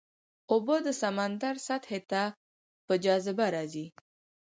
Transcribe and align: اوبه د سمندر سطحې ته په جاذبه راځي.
اوبه 0.51 0.75
د 0.85 0.89
سمندر 1.01 1.55
سطحې 1.67 1.99
ته 2.11 2.21
په 2.85 2.93
جاذبه 3.03 3.45
راځي. 3.55 3.85